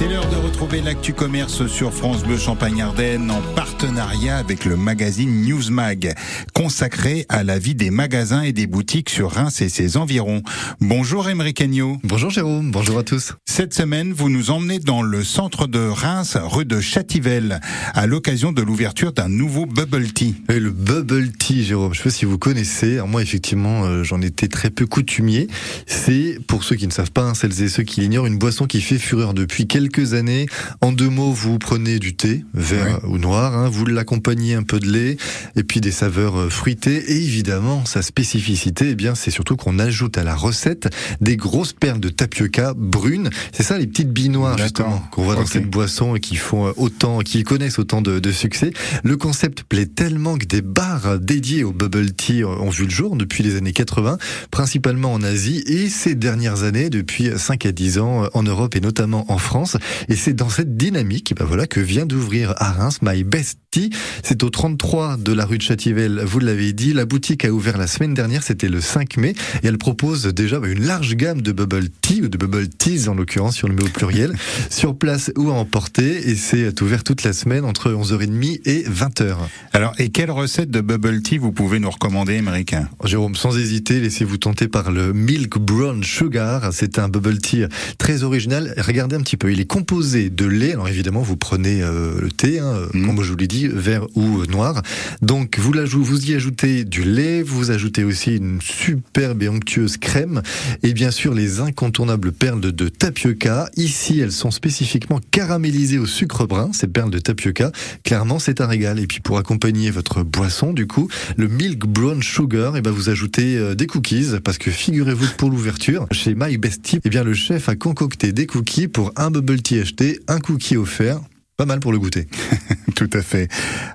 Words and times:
C'est 0.00 0.08
l'heure 0.08 0.30
de 0.30 0.36
retrouver 0.36 0.80
l'actu 0.80 1.12
commerce 1.12 1.66
sur 1.66 1.92
France 1.92 2.22
Bleu 2.24 2.38
Champagne-Ardenne 2.38 3.30
en 3.30 3.42
partenariat 3.54 4.38
avec 4.38 4.64
le 4.64 4.74
magazine 4.74 5.42
Newsmag, 5.42 6.14
consacré 6.54 7.26
à 7.28 7.44
la 7.44 7.58
vie 7.58 7.74
des 7.74 7.90
magasins 7.90 8.40
et 8.40 8.54
des 8.54 8.66
boutiques 8.66 9.10
sur 9.10 9.30
Reims 9.30 9.60
et 9.60 9.68
ses 9.68 9.98
environs. 9.98 10.42
Bonjour 10.80 11.28
Émeric 11.28 11.60
Agneau. 11.60 11.98
Bonjour 12.02 12.30
Jérôme, 12.30 12.70
bonjour 12.70 12.98
à 12.98 13.02
tous. 13.02 13.34
Cette 13.44 13.74
semaine, 13.74 14.14
vous 14.14 14.30
nous 14.30 14.50
emmenez 14.50 14.78
dans 14.78 15.02
le 15.02 15.22
centre 15.22 15.66
de 15.66 15.80
Reims, 15.80 16.38
rue 16.42 16.64
de 16.64 16.80
Chativelle, 16.80 17.60
à 17.92 18.06
l'occasion 18.06 18.52
de 18.52 18.62
l'ouverture 18.62 19.12
d'un 19.12 19.28
nouveau 19.28 19.66
bubble 19.66 20.14
tea. 20.14 20.34
Et 20.48 20.60
le 20.60 20.70
bubble 20.70 21.30
tea, 21.32 21.62
Jérôme, 21.62 21.92
je 21.92 21.98
sais 21.98 22.04
pas 22.04 22.10
si 22.10 22.24
vous 22.24 22.38
connaissez. 22.38 22.94
Alors 22.94 23.08
moi, 23.08 23.20
effectivement, 23.20 23.84
euh, 23.84 24.02
j'en 24.02 24.22
étais 24.22 24.48
très 24.48 24.70
peu 24.70 24.86
coutumier. 24.86 25.48
C'est, 25.84 26.38
pour 26.46 26.64
ceux 26.64 26.76
qui 26.76 26.86
ne 26.86 26.92
savent 26.92 27.12
pas, 27.12 27.24
hein, 27.24 27.34
celles 27.34 27.62
et 27.62 27.68
ceux 27.68 27.82
qui 27.82 28.00
l'ignorent, 28.00 28.24
une 28.24 28.38
boisson 28.38 28.64
qui 28.64 28.80
fait 28.80 28.96
fureur 28.96 29.34
depuis 29.34 29.66
quelques 29.66 29.89
années. 29.98 30.46
En 30.80 30.92
deux 30.92 31.08
mots, 31.08 31.32
vous 31.32 31.58
prenez 31.58 31.98
du 31.98 32.14
thé, 32.14 32.44
vert 32.54 33.00
ou 33.04 33.18
noir, 33.18 33.56
hein, 33.56 33.68
vous 33.68 33.86
l'accompagnez 33.86 34.54
un 34.54 34.62
peu 34.62 34.78
de 34.78 34.90
lait, 34.90 35.16
et 35.56 35.62
puis 35.62 35.80
des 35.80 35.90
saveurs 35.90 36.38
euh, 36.38 36.48
fruitées. 36.48 37.12
Et 37.12 37.16
évidemment, 37.16 37.84
sa 37.84 38.02
spécificité, 38.02 38.90
eh 38.90 38.94
bien, 38.94 39.14
c'est 39.14 39.30
surtout 39.30 39.56
qu'on 39.56 39.78
ajoute 39.78 40.18
à 40.18 40.24
la 40.24 40.34
recette 40.34 40.88
des 41.20 41.36
grosses 41.36 41.72
perles 41.72 42.00
de 42.00 42.08
tapioca 42.08 42.74
brunes. 42.76 43.30
C'est 43.52 43.62
ça, 43.62 43.78
les 43.78 43.86
petites 43.86 44.10
billes 44.12 44.28
noires, 44.28 44.58
justement, 44.58 45.02
qu'on 45.10 45.22
voit 45.24 45.34
dans 45.34 45.46
cette 45.46 45.68
boisson 45.68 46.14
et 46.16 46.20
qui 46.20 46.36
font 46.36 46.68
euh, 46.68 46.72
autant, 46.76 47.20
qui 47.20 47.42
connaissent 47.42 47.78
autant 47.78 48.02
de, 48.02 48.18
de, 48.18 48.32
succès. 48.32 48.72
Le 49.02 49.16
concept 49.16 49.64
plaît 49.64 49.86
tellement 49.86 50.38
que 50.38 50.46
des 50.46 50.62
bars 50.62 51.18
dédiés 51.18 51.64
au 51.64 51.72
bubble 51.72 52.12
tea 52.12 52.44
ont 52.44 52.70
vu 52.70 52.84
le 52.84 52.90
jour 52.90 53.16
depuis 53.16 53.42
les 53.42 53.56
années 53.56 53.72
80, 53.72 54.18
principalement 54.50 55.12
en 55.12 55.22
Asie, 55.22 55.62
et 55.66 55.88
ces 55.88 56.14
dernières 56.14 56.62
années, 56.62 56.90
depuis 56.90 57.30
5 57.36 57.66
à 57.66 57.72
10 57.72 57.98
ans, 57.98 58.28
en 58.34 58.42
Europe 58.42 58.76
et 58.76 58.80
notamment 58.80 59.30
en 59.30 59.38
France. 59.38 59.76
Et 60.08 60.16
c'est 60.16 60.32
dans 60.32 60.48
cette 60.48 60.76
dynamique 60.76 61.34
ben 61.36 61.44
voilà, 61.44 61.66
que 61.66 61.80
vient 61.80 62.06
d'ouvrir 62.06 62.54
à 62.56 62.72
Reims 62.72 62.98
My 63.02 63.24
Best 63.24 63.58
Tea. 63.70 63.90
C'est 64.22 64.42
au 64.42 64.50
33 64.50 65.16
de 65.16 65.32
la 65.32 65.44
rue 65.44 65.58
de 65.58 65.62
Châtivelle, 65.62 66.22
vous 66.24 66.40
l'avez 66.40 66.72
dit. 66.72 66.92
La 66.92 67.06
boutique 67.06 67.44
a 67.44 67.50
ouvert 67.50 67.78
la 67.78 67.86
semaine 67.86 68.14
dernière, 68.14 68.42
c'était 68.42 68.68
le 68.68 68.80
5 68.80 69.16
mai, 69.16 69.34
et 69.62 69.66
elle 69.66 69.78
propose 69.78 70.26
déjà 70.26 70.58
ben, 70.58 70.70
une 70.70 70.84
large 70.84 71.14
gamme 71.14 71.42
de 71.42 71.52
bubble 71.52 71.88
tea, 72.00 72.22
ou 72.22 72.28
de 72.28 72.36
bubble 72.36 72.68
teas 72.68 73.08
en 73.08 73.14
l'occurrence, 73.14 73.56
si 73.56 73.64
on 73.64 73.68
le 73.68 73.74
met 73.74 73.84
au 73.84 73.88
pluriel, 73.88 74.34
sur 74.70 74.96
place 74.96 75.30
ou 75.36 75.50
à 75.50 75.54
emporter. 75.54 76.28
Et 76.28 76.34
c'est 76.34 76.80
ouvert 76.80 77.04
toute 77.04 77.22
la 77.22 77.32
semaine 77.32 77.64
entre 77.64 77.90
11h30 77.90 78.60
et 78.64 78.82
20h. 78.84 79.36
Alors, 79.72 79.94
et 79.98 80.10
quelle 80.10 80.30
recette 80.30 80.70
de 80.70 80.80
bubble 80.80 81.22
tea 81.22 81.38
vous 81.38 81.52
pouvez 81.52 81.78
nous 81.78 81.90
recommander, 81.90 82.38
américain? 82.38 82.88
Jérôme, 83.04 83.36
sans 83.36 83.56
hésiter, 83.56 84.00
laissez-vous 84.00 84.38
tenter 84.38 84.68
par 84.68 84.90
le 84.90 85.12
Milk 85.12 85.58
Brown 85.58 86.02
Sugar. 86.02 86.70
C'est 86.72 86.98
un 86.98 87.08
bubble 87.08 87.38
tea 87.38 87.66
très 87.98 88.22
original. 88.22 88.74
Regardez 88.78 89.16
un 89.16 89.20
petit 89.20 89.36
peu, 89.36 89.52
il 89.52 89.59
est 89.60 89.66
composé 89.66 90.30
de 90.30 90.46
lait. 90.46 90.72
Alors 90.72 90.88
évidemment, 90.88 91.22
vous 91.22 91.36
prenez 91.36 91.82
euh, 91.82 92.20
le 92.20 92.30
thé, 92.30 92.58
hein, 92.58 92.74
mmh. 92.94 93.06
comme 93.06 93.22
je 93.22 93.30
vous 93.30 93.36
l'ai 93.36 93.46
dit, 93.46 93.68
vert 93.68 94.06
ou 94.14 94.44
noir. 94.46 94.82
Donc 95.22 95.58
vous, 95.58 95.72
vous 95.72 96.30
y 96.30 96.34
ajoutez 96.34 96.84
du 96.84 97.04
lait, 97.04 97.42
vous 97.42 97.70
ajoutez 97.70 98.04
aussi 98.04 98.36
une 98.36 98.60
superbe 98.60 99.42
et 99.42 99.48
onctueuse 99.48 99.98
crème, 99.98 100.42
et 100.82 100.92
bien 100.92 101.10
sûr 101.10 101.34
les 101.34 101.60
incontournables 101.60 102.32
perles 102.32 102.60
de, 102.60 102.88
tapioca. 102.88 103.68
Ici, 103.76 104.20
elles 104.20 104.32
sont 104.32 104.50
spécifiquement 104.50 105.20
caramélisées 105.30 105.98
au 105.98 106.06
sucre 106.06 106.46
brun, 106.46 106.70
ces 106.72 106.86
perles 106.86 107.10
de 107.10 107.18
tapioca. 107.18 107.70
Clairement, 108.04 108.38
c'est 108.38 108.60
un 108.60 108.66
régal. 108.66 108.98
Et 108.98 109.06
puis 109.06 109.20
pour 109.20 109.38
accompagner 109.38 109.90
votre 109.90 110.22
boisson, 110.22 110.72
du 110.72 110.86
coup, 110.86 111.08
le 111.36 111.48
Milk 111.48 111.86
Brown 111.86 112.22
Sugar, 112.22 112.76
et 112.76 112.78
eh 112.78 112.82
ben 112.82 112.90
vous 112.90 113.08
ajoutez 113.08 113.56
euh, 113.56 113.74
des 113.74 113.86
cookies, 113.86 114.32
parce 114.42 114.58
que 114.58 114.70
figurez-vous 114.70 115.26
que 115.26 115.36
pour 115.36 115.50
l'ouverture, 115.50 116.06
chez 116.12 116.34
My 116.34 116.56
Best 116.56 116.82
Tip, 116.82 117.02
eh 117.04 117.10
bien 117.10 117.24
le 117.24 117.34
chef 117.34 117.68
a 117.68 117.76
concocté 117.76 118.32
des 118.32 118.46
cookies 118.46 118.88
pour 118.88 119.12
un 119.16 119.30
bubble 119.30 119.49
tea 119.58 119.80
acheté, 119.80 120.20
un 120.28 120.38
cookie 120.38 120.76
offert. 120.76 121.20
Pas 121.56 121.66
mal 121.66 121.80
pour 121.80 121.92
le 121.92 121.98
goûter. 121.98 122.26
Tout 122.94 123.10
à 123.12 123.20
fait. 123.20 123.48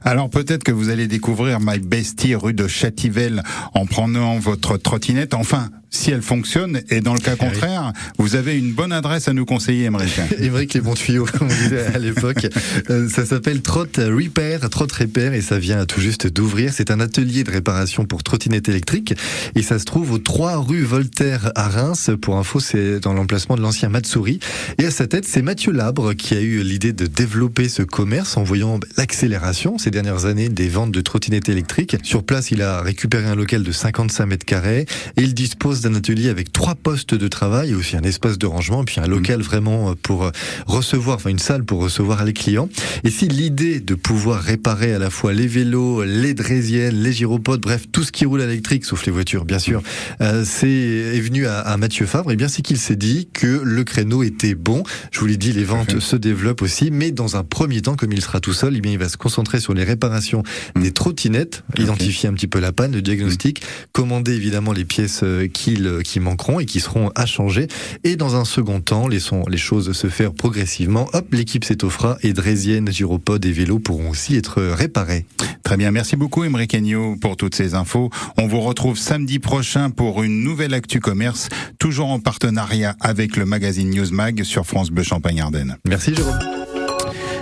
Alors 0.03 0.29
peut-être 0.29 0.63
que 0.63 0.71
vous 0.71 0.89
allez 0.89 1.07
découvrir 1.07 1.59
My 1.59 1.79
Bestie 1.79 2.35
rue 2.35 2.53
de 2.53 2.67
Chativelle 2.67 3.41
en 3.73 3.87
prenant 3.87 4.37
votre 4.37 4.77
trottinette. 4.77 5.33
Enfin, 5.33 5.69
si 5.95 6.11
elle 6.11 6.21
fonctionne, 6.21 6.81
et 6.89 7.01
dans 7.01 7.13
le 7.13 7.19
cas 7.19 7.31
ah 7.33 7.45
contraire, 7.45 7.93
vous 8.17 8.35
avez 8.35 8.57
une 8.57 8.73
bonne 8.73 8.91
adresse 8.91 9.27
à 9.27 9.33
nous 9.33 9.45
conseiller, 9.45 9.85
Émeric. 9.85 10.19
Émeric, 10.39 10.73
les 10.73 10.81
bons 10.81 10.93
tuyaux, 10.93 11.25
comme 11.25 11.47
on 11.47 11.63
disait 11.63 11.85
à 11.87 11.99
l'époque. 11.99 12.47
Euh, 12.89 13.09
ça 13.09 13.25
s'appelle 13.25 13.61
Trot 13.61 13.85
Repair, 13.97 14.69
Trot 14.69 14.87
Repair, 14.99 15.33
et 15.33 15.41
ça 15.41 15.57
vient 15.57 15.85
tout 15.85 16.01
juste 16.01 16.27
d'ouvrir. 16.27 16.71
C'est 16.73 16.91
un 16.91 16.99
atelier 16.99 17.43
de 17.43 17.51
réparation 17.51 18.05
pour 18.05 18.21
trottinettes 18.21 18.69
électriques, 18.69 19.13
et 19.55 19.61
ça 19.61 19.79
se 19.79 19.85
trouve 19.85 20.11
aux 20.11 20.17
3 20.17 20.57
rue 20.57 20.83
Voltaire 20.83 21.51
à 21.55 21.67
Reims. 21.67 22.11
Pour 22.21 22.37
info, 22.37 22.59
c'est 22.59 22.99
dans 22.99 23.13
l'emplacement 23.13 23.55
de 23.55 23.61
l'ancien 23.61 23.89
Matsuri. 23.89 24.39
Et 24.77 24.85
à 24.85 24.91
sa 24.91 25.07
tête, 25.07 25.25
c'est 25.25 25.41
Mathieu 25.41 25.71
Labre 25.71 26.15
qui 26.15 26.35
a 26.35 26.41
eu 26.41 26.61
l'idée 26.61 26.93
de 26.93 27.05
développer 27.07 27.69
ce 27.69 27.81
commerce 27.81 28.37
en 28.37 28.43
voyant 28.43 28.79
l'accélération 28.97 29.77
ces 29.77 29.91
dernières 29.91 30.25
années 30.25 30.49
des 30.49 30.67
ventes 30.67 30.91
de 30.91 31.01
trottinettes 31.01 31.49
électriques. 31.49 31.97
Sur 32.03 32.23
place, 32.23 32.51
il 32.51 32.61
a 32.61 32.81
récupéré 32.81 33.25
un 33.25 33.35
local 33.35 33.63
de 33.63 33.71
55 33.71 34.25
mètres 34.25 34.45
carrés 34.45 34.85
et 35.17 35.21
il 35.21 35.33
dispose 35.33 35.81
d'un 35.85 35.95
atelier 35.95 36.29
avec 36.29 36.51
trois 36.51 36.73
postes 36.73 37.13
de 37.13 37.27
travail, 37.27 37.75
aussi 37.75 37.95
un 37.95 38.01
espace 38.01 38.39
de 38.39 38.47
rangement, 38.47 38.83
puis 38.83 38.99
un 38.99 39.07
local 39.07 39.41
vraiment 39.41 39.91
euh, 39.91 39.93
pour 40.01 40.23
euh, 40.23 40.31
recevoir, 40.65 41.17
enfin 41.17 41.29
une 41.29 41.39
salle 41.39 41.63
pour 41.63 41.79
recevoir 41.79 42.25
les 42.25 42.33
clients. 42.33 42.69
Et 43.03 43.11
si 43.11 43.27
l'idée 43.27 43.79
de 43.79 43.93
pouvoir 43.93 44.41
réparer 44.41 44.93
à 44.93 44.99
la 44.99 45.11
fois 45.11 45.31
les 45.31 45.45
vélos, 45.45 46.03
les 46.03 46.33
draisiennes, 46.33 46.95
les 46.95 47.13
gyropodes, 47.13 47.61
bref, 47.61 47.85
tout 47.91 48.03
ce 48.03 48.11
qui 48.11 48.25
roule 48.25 48.41
électrique, 48.41 48.83
sauf 48.83 49.05
les 49.05 49.11
voitures, 49.11 49.45
bien 49.45 49.59
sûr, 49.59 49.83
euh, 50.21 50.43
c'est 50.43 50.67
est 50.67 51.19
venu 51.19 51.45
à, 51.45 51.59
à, 51.59 51.77
Mathieu 51.77 52.07
Fabre, 52.07 52.31
et 52.31 52.35
bien 52.35 52.47
c'est 52.47 52.63
qu'il 52.63 52.77
s'est 52.77 52.95
dit 52.95 53.29
que 53.31 53.61
le 53.63 53.83
créneau 53.83 54.23
était 54.23 54.55
bon. 54.55 54.81
Je 55.11 55.19
vous 55.19 55.27
l'ai 55.27 55.37
dit, 55.37 55.53
les 55.53 55.63
ventes 55.63 55.99
se 55.99 56.15
développent 56.15 56.63
aussi, 56.63 56.89
mais 56.89 57.11
dans 57.11 57.37
un 57.37 57.43
premier 57.43 57.81
temps, 57.81 57.95
comme 57.95 58.11
il 58.11 58.21
sera 58.21 58.39
tout 58.39 58.53
seul, 58.53 58.75
eh 58.75 58.81
bien 58.81 58.91
il 58.91 58.99
va 58.99 59.09
se 59.09 59.17
concentrer 59.17 59.59
sur 59.59 59.75
les 59.75 59.83
réparations 59.83 60.41
des 60.75 60.91
trottinettes, 60.91 61.63
identifier 61.77 62.27
un 62.27 62.33
petit 62.33 62.47
peu 62.47 62.59
la 62.59 62.71
panne, 62.71 62.93
le 62.93 63.03
diagnostic, 63.03 63.61
commander 63.91 64.33
évidemment 64.33 64.73
les 64.73 64.85
pièces 64.85 65.23
qui 65.53 65.64
qui 66.03 66.19
manqueront 66.19 66.59
et 66.59 66.65
qui 66.65 66.79
seront 66.79 67.11
à 67.15 67.25
changer. 67.25 67.67
Et 68.03 68.15
dans 68.15 68.35
un 68.35 68.45
second 68.45 68.81
temps, 68.81 69.07
laissons 69.07 69.43
les 69.49 69.57
choses 69.57 69.91
se 69.91 70.07
faire 70.07 70.33
progressivement. 70.33 71.09
Hop, 71.13 71.33
l'équipe 71.33 71.63
s'étoffera 71.63 72.17
et 72.21 72.33
Drésienne, 72.33 72.91
Gyropode 72.91 73.45
et 73.45 73.51
vélos 73.51 73.79
pourront 73.79 74.09
aussi 74.09 74.35
être 74.35 74.61
réparés. 74.61 75.25
Très 75.63 75.77
bien, 75.77 75.91
merci 75.91 76.15
beaucoup 76.15 76.43
Émeric 76.43 76.75
Agneau 76.75 77.15
pour 77.19 77.37
toutes 77.37 77.55
ces 77.55 77.73
infos. 77.73 78.09
On 78.37 78.47
vous 78.47 78.61
retrouve 78.61 78.97
samedi 78.97 79.39
prochain 79.39 79.89
pour 79.89 80.23
une 80.23 80.43
nouvelle 80.43 80.73
Actu 80.73 80.99
Commerce, 80.99 81.49
toujours 81.79 82.09
en 82.09 82.19
partenariat 82.19 82.95
avec 82.99 83.35
le 83.35 83.45
magazine 83.45 83.89
Newsmag 83.89 84.43
sur 84.43 84.65
France 84.65 84.91
Bleu 84.91 85.03
Champagne-Ardenne. 85.03 85.77
Merci 85.85 86.13
Jérôme. 86.15 86.39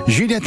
Juliette 0.08 0.42